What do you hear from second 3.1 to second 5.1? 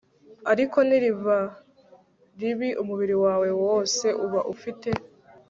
wawe wose uba ufite